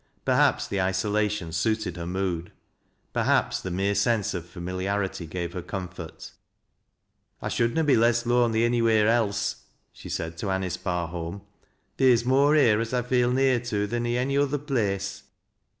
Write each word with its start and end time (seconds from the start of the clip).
Perhaps 0.25 0.67
the 0.67 0.81
isolation 0.81 1.51
suited 1.51 1.95
her 1.95 2.07
mood; 2.07 2.51
perhaps 3.13 3.61
the 3.61 3.69
mere 3.69 3.93
sense 3.93 4.33
of 4.33 4.47
familiarity 4.49 5.27
gave 5.27 5.53
her 5.53 5.61
comfort." 5.61 6.31
I 7.39 7.49
should 7.49 7.75
na 7.75 7.83
be 7.83 7.95
less 7.95 8.25
lonely 8.25 8.63
any 8.63 8.81
wheer 8.81 9.07
else," 9.07 9.57
she 9.93 10.09
said 10.09 10.39
to 10.39 10.47
Aiiice 10.47 10.79
Barholm." 10.81 11.41
Theer's 11.99 12.25
more 12.25 12.55
here 12.55 12.79
as 12.81 12.95
I 12.95 13.03
feel 13.03 13.31
near 13.31 13.59
to 13.59 13.85
than 13.85 14.07
i' 14.07 14.15
any 14.15 14.39
other 14.39 14.57
place. 14.57 15.21